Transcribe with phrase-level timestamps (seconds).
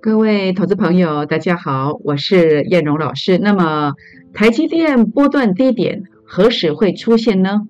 [0.00, 3.38] 各位投资朋友，大家好，我是燕荣老师。
[3.38, 3.94] 那么，
[4.32, 7.62] 台积电波段低点何时会出现呢？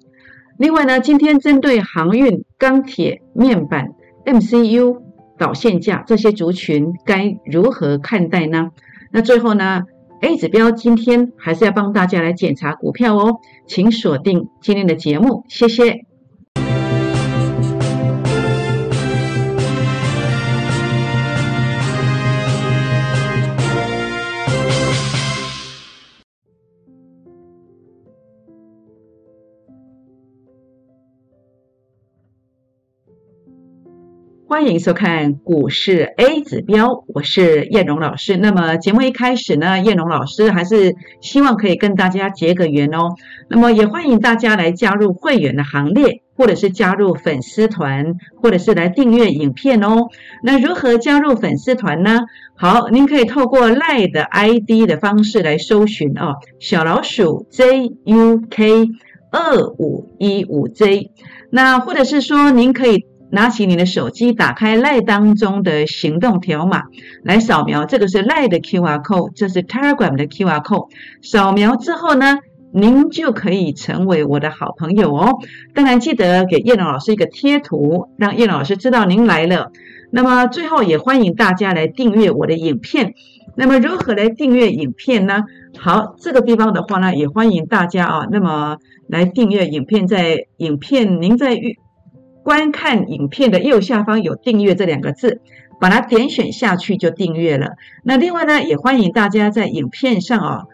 [0.59, 3.95] 另外呢，今天针对航运、钢铁、面板、
[4.27, 5.01] MCU、
[5.38, 8.71] 导线价这些族群，该如何看待呢？
[9.10, 9.85] 那最后呢
[10.21, 13.37] ，A 指标今天还是要帮大家来检查股票哦，
[13.67, 16.05] 请锁定今天的节目，谢谢。
[34.56, 38.38] 欢迎收看股市 A 指标，我是燕荣老师。
[38.38, 43.16] 那么节目一开始呢，燕荣老师还是希望可以跟大家结个缘哦。
[43.50, 50.09] 那么也欢迎大家来加入会员的行列，或者是加入粉丝团，或者是来订阅影片哦。
[50.42, 52.20] 那如何加入粉丝团呢？
[52.56, 58.89] 好，您可以透过 LINE 的 ID 的方式来搜寻哦，小老鼠 JUK
[59.30, 61.11] 二五一五 J。
[61.50, 63.05] 那或者是说，您可以。
[63.30, 66.84] 拿起你的手机，打开赖当中的行动条码
[67.22, 70.88] 来扫描，这个是赖的 QR code，这是 Telegram 的 QR code。
[71.22, 72.38] 扫描之后呢，
[72.72, 75.38] 您就可以成为我的好朋友哦。
[75.74, 79.72] 当然记得给叶老师一个贴图，让叶老师知道您来了。
[80.11, 83.14] 那么最后也欢迎大家来订阅我的影片。
[83.56, 85.42] 那么如何来订阅影片呢？
[85.78, 88.77] 好，这个地方的话呢，也欢迎大家啊，那么
[89.08, 91.78] 来订阅影片，在影片您在预。
[92.47, 95.41] 观看影片的右下方有订阅这两个字，
[95.80, 97.72] 把它点选下去就订阅了。
[98.05, 100.69] 那另外呢，也欢迎大家在影片上哦，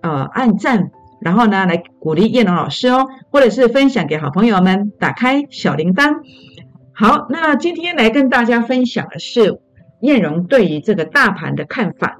[0.00, 6.18] 呃，按赞，然后呢来鼓励叶龙老师哦，或者是分享给好朋友们，打开小铃铛。
[6.92, 9.58] 好，那今天来跟大家分享的是
[10.00, 12.18] 叶荣对于这个大盘的看法。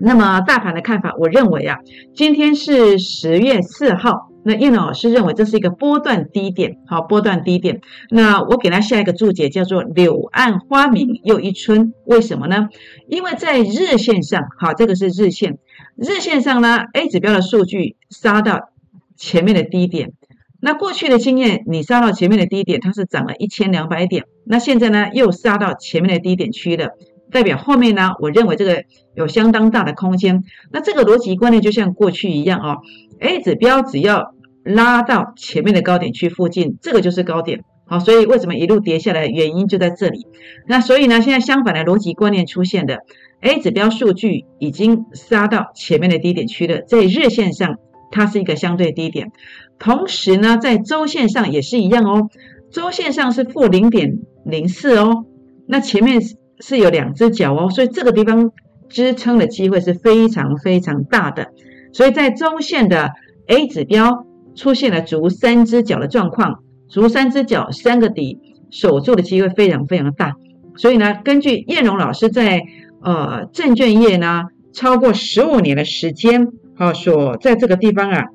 [0.00, 1.80] 那么大盘的看法，我认为啊，
[2.14, 4.31] 今天是十月四号。
[4.44, 7.80] 那叶老师认为这是一个波段低点，好，波段低点。
[8.10, 11.94] 那我给他下一个注解，叫做“柳暗花明又一村”。
[12.04, 12.68] 为什么呢？
[13.06, 15.58] 因为在日线上，好，这个是日线，
[15.96, 18.70] 日线上呢，A 指标的数据杀到
[19.16, 20.12] 前面的低点。
[20.60, 24.26] 那过去的经验，你杀到前面的低点，它是涨了一千两百点。
[24.44, 26.90] 那现在呢，又杀到前面的低点区了，
[27.32, 28.84] 代表后面呢，我认为这个
[29.14, 30.44] 有相当大的空间。
[30.70, 32.82] 那这个逻辑观念就像过去一样哦。
[33.18, 34.34] A 指标只要
[34.64, 37.64] 拉到前面的高点区附近，这个就是高点。
[37.84, 39.26] 好，所以为什么一路跌下来？
[39.26, 40.26] 原因就在这里。
[40.66, 43.00] 那所以呢，现在相反的逻辑观念出现的
[43.40, 47.76] ，A 指标数据已经杀到前面的低点区了，在日线上
[48.10, 49.32] 它是一个相对低点。
[49.78, 52.28] 同时呢，在周线上也是一样哦，
[52.70, 55.26] 周线上是负零点零四哦，
[55.66, 56.22] 那前面
[56.62, 58.52] 是有两只脚哦，所以这个地方
[58.88, 61.48] 支撑的机会是非常非常大的。
[61.92, 63.10] 所以在周线的
[63.48, 64.24] A 指标
[64.54, 68.38] 出现了足三只脚的状况，足三只脚三个底
[68.70, 70.36] 守住的机会非常非常大。
[70.76, 72.62] 所以呢，根据燕荣老师在
[73.02, 76.46] 呃证券业呢超过十五年的时间，
[76.76, 78.26] 好所在这个地方啊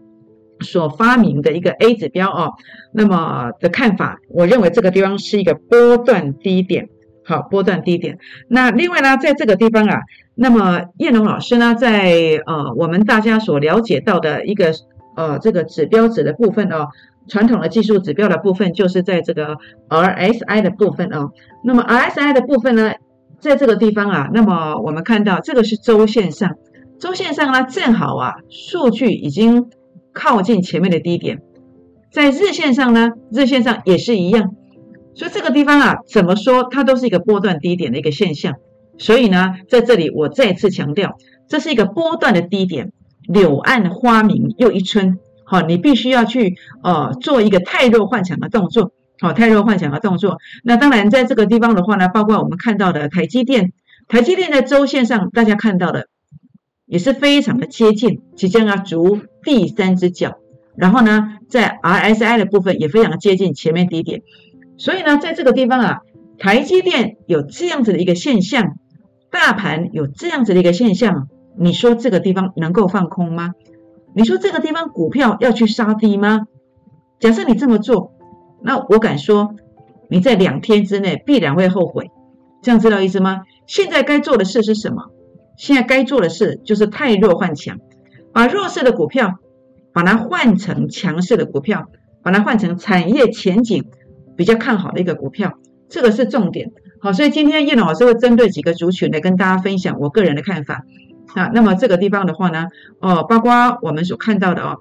[0.59, 2.53] 所发明的一个 A 指标哦，
[2.93, 6.89] 那么的看法，我认为这个地方是一个波段低点。
[7.27, 8.19] 好，波段低点。
[8.47, 9.99] 那另外呢，在这个地方啊，
[10.33, 14.71] 那么叶龙老师呢，在呃我们大家所了解到的一个
[15.17, 16.87] 呃这个指标值的部分哦，
[17.27, 19.57] 传统的技术指标的部分，就是在这个
[19.89, 21.31] RSI 的部分哦。
[21.65, 22.93] 那么 RSI 的部分呢，
[23.41, 26.55] 在这个地方啊，那么我们看到这个是周线上，
[26.97, 29.65] 周线上呢正好啊，数据已经
[30.13, 31.41] 靠近前面的低点，
[32.09, 34.55] 在日线上呢，日线上也是一样。
[35.17, 38.53] 所以这个地方啊，怎么说它都是一个波段低点的一个现象。
[38.99, 41.17] 所以呢，在这里我再次强调，
[41.47, 42.93] 这是一个波段的低点。
[43.27, 50.37] 柳暗花明又一村，好，你必须要去呃做一个太弱幻想的动作，好，太弱幻想的动作。
[50.63, 53.73] 那当然，在这个地方的话呢，包括我们看到的台积电，
[54.07, 56.07] 台积电在周线上大家看到的
[56.85, 60.37] 也是非常的接近，即将要逐第三只脚。
[60.77, 64.21] 然后呢，在 RSI 的部分也非常接近前面低点。
[64.77, 66.01] 所以呢，在这个地方啊，
[66.37, 68.77] 台积电有这样子的一个现象，
[69.31, 71.27] 大盘有这样子的一个现象，
[71.57, 73.53] 你说这个地方能够放空吗？
[74.15, 76.47] 你说这个地方股票要去杀低吗？
[77.19, 78.13] 假设你这么做，
[78.61, 79.55] 那我敢说
[80.09, 82.11] 你在两天之内必然会后悔。
[82.61, 83.41] 这样知道意思吗？
[83.65, 85.11] 现在该做的事是什么？
[85.57, 87.79] 现在该做的事就是太弱换强，
[88.31, 89.39] 把弱势的股票
[89.91, 91.85] 把它换成强势的股票，
[92.21, 93.85] 把它换成产业前景。
[94.37, 96.71] 比较看好的一个股票，这个是重点。
[97.01, 100.85] 好，所以今天叶老师会针对几个族群来跟大家分享我个人的看法。
[101.35, 102.67] 啊，那么这个地方的话呢，
[102.99, 104.77] 哦，包括我们所看到的哦，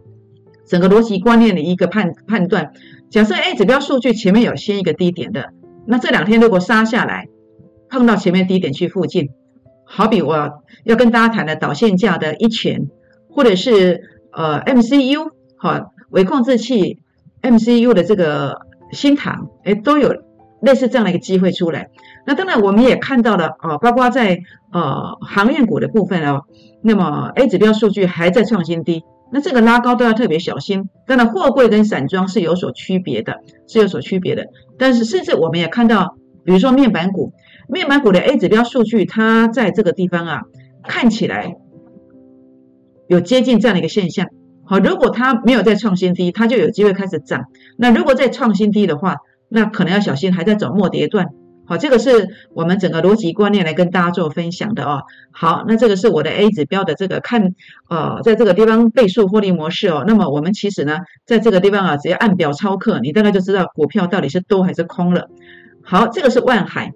[0.64, 2.72] 整个逻辑观念的一个判判断。
[3.10, 5.52] 假设 A 指标数据前面有先一个低点的，
[5.86, 7.28] 那这两天如果杀下来，
[7.88, 9.30] 碰到前面低点去附近，
[9.84, 12.88] 好比我要跟大家谈的导线价的一拳，
[13.28, 17.00] 或者是呃 MCU 好微控制器
[17.42, 20.14] MCU 的这个新塘，哎，都有
[20.60, 21.90] 类似这样的一个机会出来。
[22.26, 24.40] 那当然我们也看到了哦，包括在
[24.72, 26.42] 呃航运股的部分哦，
[26.82, 29.04] 那么 A 指标数据还在创新低。
[29.32, 30.88] 那这个拉高都要特别小心。
[31.04, 34.46] 当然，货柜跟散装是有所区别的，是有所区别的。
[34.78, 37.32] 但是，甚至我们也看到，比如说面板股，
[37.68, 40.42] 面板股的 A 指标数据，它在这个地方啊，
[40.84, 41.56] 看起来
[43.08, 44.28] 有接近这样的一个现象。
[44.66, 47.44] 好，如果它没有再创新低，它就有机会开始涨。
[47.78, 49.18] 那如果再创新低的话，
[49.48, 51.28] 那可能要小心，还在走末跌段。
[51.68, 55.02] 好，这个是我们整个逻辑观念来跟大家做分享的哦。
[55.32, 57.54] 好，那这个是我的 A 指标的这个看，
[57.88, 60.04] 呃，在这个地方倍数获利模式哦。
[60.06, 65.28] 那么我们其实呢，在这个地方啊，只要按表操课，你大概就知道股票到底是多还是空了。
[65.82, 66.92] 好，这个是万海，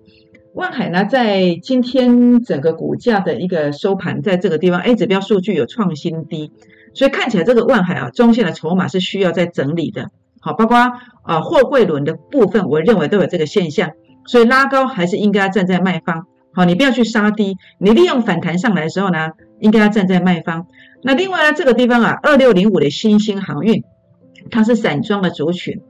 [0.55, 6.53] 万海呢，在今天整个股价的一个收盘，在这个地方 A 指标数据有创新低，
[6.95, 10.11] 所以看起来这个万海啊，中线的筹码是需要在整理的。
[10.41, 10.77] 好，包括
[11.23, 13.91] 啊货柜轮的部分，我认为都有这个现象。
[14.27, 20.67] 所以拉高还是应该站在卖方，好，你不要去杀低，你利用反弹上来的时候呢，应该要站在卖方。
[21.03, 23.83] 那另外呢，这个地方啊，二六零五的新兴航运，
[24.51, 25.81] 它是散装的族群，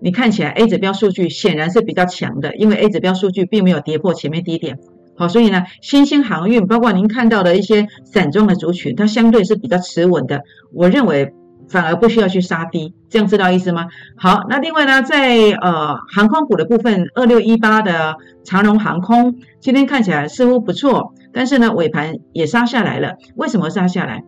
[0.00, 4.78] 你看起来 A 指标数据显然是比较强的，因为 A 指标数据并没有跌破前面低点，
[5.20, 11.34] 好，所以呢，新兴航运包括您看到的一些散装的族群，它相对是比较持稳的，我认为。
[11.68, 13.86] 反而不需要去杀低，这样知道意思吗？
[14.16, 23.18] 好，那另外呢，在呃航空股的部分，二六一八的长荣航空今天看起来似乎不错，但是呢尾盘也杀下来了。
[23.36, 24.24] 为什么杀下来？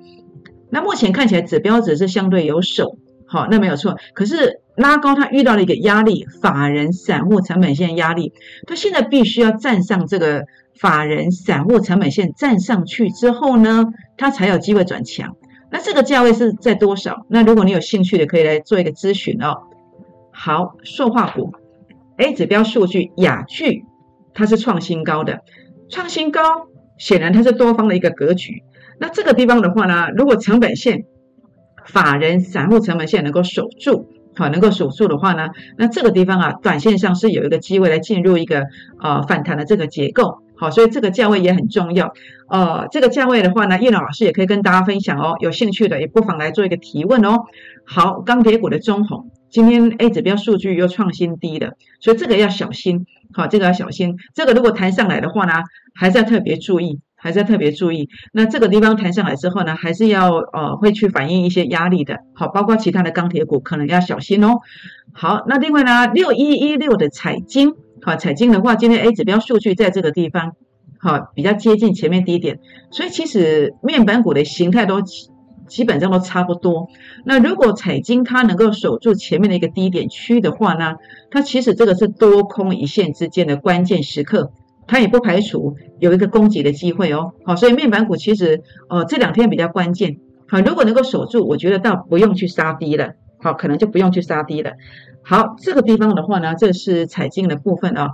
[0.71, 2.97] 那目前看起来指标值是相对有手，
[3.27, 3.97] 好，那没有错。
[4.15, 8.33] 可是拉高它遇到了一个压力，法人散户成本线压力，
[8.69, 10.45] 它现在必须要站上这个
[10.79, 13.87] 法人散户成本线站上去之后呢，
[14.17, 15.37] 它才有机会转强。
[15.71, 17.25] 那这个价位是在多少？
[17.29, 19.63] 那如果你有兴趣的，可以来做一个咨询哦。
[20.31, 21.53] 好，塑化股
[22.17, 23.85] A 指标数据，雅聚
[24.35, 25.41] 它是创新高的，
[25.89, 26.41] 创新高
[26.99, 28.63] 显然它是多方的一个格局。
[28.99, 31.05] 那这个地方的话呢，如果成本线、
[31.87, 38.67] 法人散户成本线能够守住，好，能够守住的话呢，那这个地方啊，短线上是有一个机会来进入一个
[39.01, 40.43] 呃反弹的这个结构。
[40.63, 42.13] 好，所以这个价位也很重要。
[42.49, 45.35] 呃，这个价位的话呢，叶老师也可以跟大家分享哦。
[45.41, 47.47] 有兴趣的也不妨来做一个提问哦。
[47.85, 53.07] 好，钢铁股的中红今天 A 指标数据又创新低了，所以这个要小心。
[53.33, 54.19] 好，这个要小心。
[54.37, 55.53] 这个如果弹上来的话呢，
[55.97, 58.09] 还是要特别注意，还是要特别注意。
[58.33, 62.21] 那这个地方弹上来之后呢，还是要呃会去反映一些压力的。
[62.35, 64.61] 好，包括其他的钢铁股可能要小心哦。
[65.13, 67.75] 好，那另外呢，六一一六的彩金。
[68.05, 70.57] 好，彩金的话，今天 A 指标数据在这个地方，
[70.99, 72.59] 好，比较接近前面低点，
[72.91, 75.03] 所以其实面板股的形态都
[75.69, 76.89] 基本上都差不多。
[77.25, 80.97] 那如果彩金它能够守住前面的一个低点区的话呢，
[81.31, 84.51] 它其实这个是多空一线之间的关键时刻，
[84.89, 87.35] 它也不排除有一个攻击的机会哦。
[87.45, 90.17] 好，所以面板股其实呃这两天比较关键。
[90.49, 93.13] 好，如果能够守住，我觉得倒不用去杀低了。
[93.43, 94.73] 好，可能就不用去杀低了。
[95.25, 98.13] 好，这个地方的话呢，这是彩金的部分啊。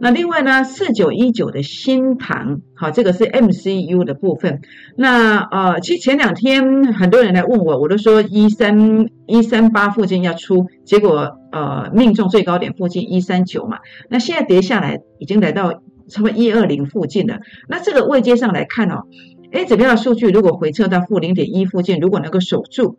[0.00, 4.60] 那另外呢，四九一九的新塘，好，这个是 MCU 的部分。
[4.96, 13.78] 那呃，其实前两天很多人来问我，我都说一三一三八附近要出，结果呃命中最高点附近一三九嘛。
[14.08, 17.40] 那现在跌下来，已经来到差不多一二零附近了。
[17.68, 19.02] 那这个位阶上来看哦
[19.50, 22.98] ，A 指标的数据如果回撤到负零点一附近，如果能够守住。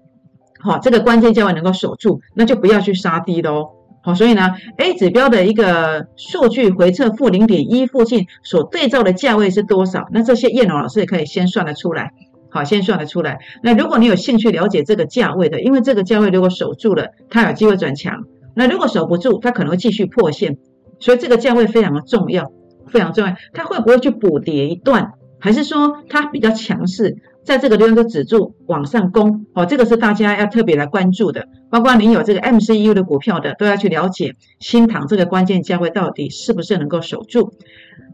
[0.59, 3.69] 好，这个关键价位能够守住，那就不要去杀低喽。
[4.01, 10.07] 好，所以呢，A 指标的一个数据回测负零点一附近所对照的价位是多少？
[10.11, 12.11] 那这些叶龙老师也可以先算得出来。
[12.49, 13.39] 好，先算得出来。
[13.61, 18.23] 那如果你有兴趣了解这个价位的，因为这个价位如果守住了，它有机会转强；
[18.55, 20.57] 那如果守不住，它可能会继续破线。
[20.99, 22.51] 所以这个价位非常的重要，
[22.87, 23.35] 非常重要。
[23.53, 27.17] 它会不会去补跌一段，还是说它比较强势？
[27.49, 31.47] 在这个地方就止住往上攻，哦，这个是大家要特别来关注的。
[31.71, 37.53] 包括您有这个 MCU 的股票的，都要去了解新塘这个关键价位到底是不是能够守住。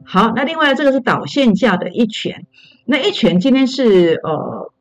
[0.05, 2.45] 好，那另外这个是导线价的一拳，
[2.85, 4.71] 那一拳今天是呃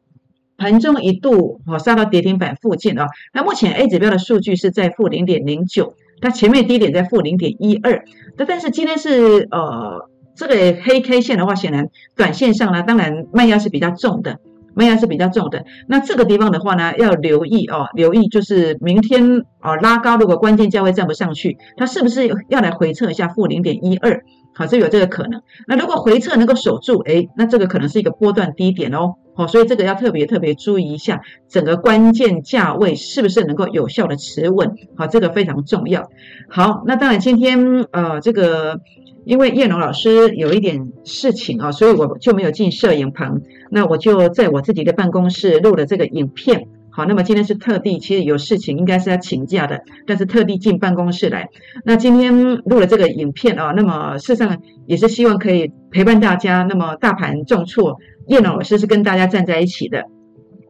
[0.56, 3.08] 盘中一度哦杀到跌停板附近啊。
[3.32, 5.96] 那目前 A 指标的数据是在负零点零九。
[6.20, 8.04] 它前面低点在负零点一二，
[8.36, 14.38] 但但是今天是呃这个黑 K 线的话，显然短线上呢，当然卖压是比较重的。
[14.76, 24.24] 卖压是比较重的，那这个地方的话呢，要留意哦，留意就是明天啊拉高，如果关键价位站不上去，它是不是要来回测一下负零点一二？
[24.52, 25.42] 好，这有这个可能。
[25.68, 29.14] 那如果回撤能够守住，哎，那这个可能是一个波段低点哦。
[29.36, 34.72] 好，所以这个要特别特别注意一下，整个关键价位是不是能够有效的持稳？
[34.96, 36.10] 好，这个非常重要。
[36.48, 38.80] 好，那当然今天呃这个。
[39.24, 43.42] 因为叶龙老师有一点事情啊，所以我就没有进摄影棚。
[43.70, 46.68] 那我就在我自己的办公室录了这个影片。
[46.90, 51.48] 好，那么今天是特地，其实有事情应该是要请假的，但是特地进办公室来。
[51.84, 56.62] 那今天录了这个影片啊，那么事实上也是希望可以陪伴大家。
[56.62, 60.04] 那么大盘重挫，叶龙老师是跟大家站在一起的。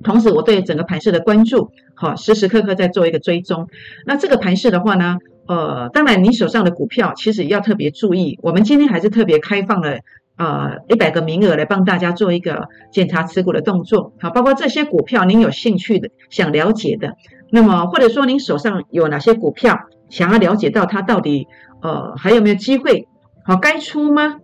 [0.02, 3.68] 同时，我对整个盘势的关注，好，时时刻刻在做一个追踪。
[4.06, 5.18] 那这个盘势的话呢？
[5.46, 8.38] 呃，当然，你手上的股票其实要特别注意。
[8.42, 9.98] 我们今天还是特别开放了
[10.36, 14.12] 呃一百个名额来帮大家做一个检查持股的动作。
[14.20, 17.14] 好，包括这些股票，您有兴趣的、想了解的，
[17.50, 21.46] 那么或者说您手上有哪些股票想要了解到它到底
[21.82, 23.06] 呃还有没有机会？
[23.44, 24.36] 好，该出吗？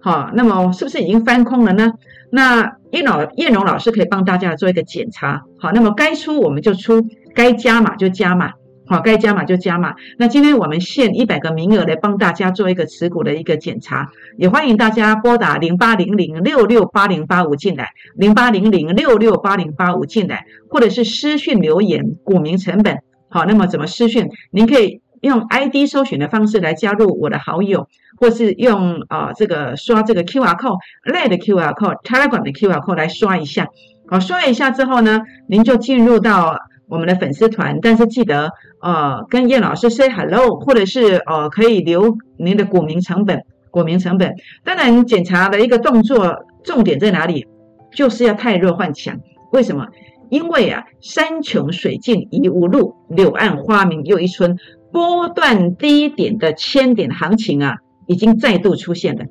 [0.00, 1.92] 好，那么是不是已经翻空了呢？
[2.30, 5.42] 那叶老叶龙老师可以帮大家做一个检查。
[5.58, 8.52] 好，那么该出我们就出，该加码就加码。
[8.88, 9.96] 好，该加码就加码。
[10.16, 22.98] 那今天我们限一百个名额来帮大家做一个持股的一个检查，也欢迎大家拨打零八零零六六八零八五进来，零八零零六六八零八五进来，或者是私讯留言股民成本。
[23.28, 24.30] 好，那么怎么私讯？
[24.52, 27.88] 您可以用 ID 搜寻的方式来加入我的好友，
[28.18, 33.66] 或是用啊这个刷这个 QR code、Line 的 QR code、Telegram 的 QR code 来刷一下。
[34.08, 36.56] 好，刷一下之后呢，您就进入到。
[36.88, 44.34] 我们的粉丝团，但是记得呃跟叶老师 say hello，或者是呃可以留您的股民成本，股民成本。
[44.64, 47.46] 当然检查的一个动作重点在哪里，
[47.92, 49.18] 就是要太弱换强。
[49.52, 49.86] 为什么？
[50.28, 54.56] 因为啊山穷水尽疑无路，柳暗花明又一村，
[54.90, 57.76] 波段低点的千点行情啊，
[58.06, 59.24] 已经再度出现了。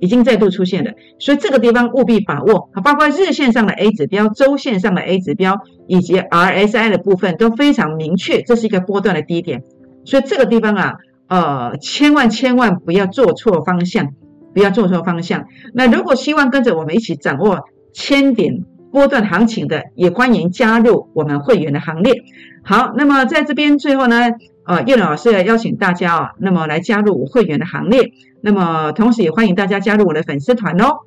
[0.00, 2.70] 已经再度出现了，所以这个地方务必把握。
[2.84, 9.62] 包括日线上的 A 指标、周线上的 A 指标以及 RSI 的部分都非常明确，这是一个波段的低点。
[10.04, 10.94] 所以这个地方啊，
[11.28, 14.14] 呃，千万千万不要做错方向，
[14.54, 15.46] 不要做错方向。
[15.74, 22.22] 那如果希望跟着我们一起掌握千点波段行情的，也欢迎加入我们会员的行列。
[22.62, 24.30] 好，那么在这边最后呢？
[24.68, 28.12] 呃，叶老师邀请大家啊，那么来加入我会员的行列。
[28.42, 30.98] 那么同时也欢迎大家加入我的粉丝团哦，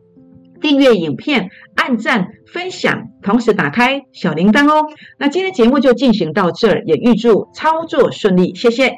[0.59, 4.87] 订阅影片、按赞、分享，同时打开小铃铛哦。
[5.19, 8.97] 那今天节目就进行到这儿，也预祝操作顺利，谢谢。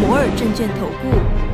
[0.00, 1.53] 摩尔证券投顾。